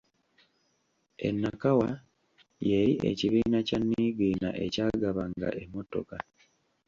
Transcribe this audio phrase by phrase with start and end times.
[1.27, 1.89] E Nakawa
[2.67, 6.17] y’eri ekibiina kya Niigiina ekyagabanga emmotoka.